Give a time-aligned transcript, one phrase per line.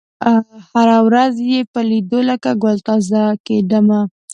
[0.71, 4.01] هره ورځ یې په لېدلو لکه ګل تازه کېدمه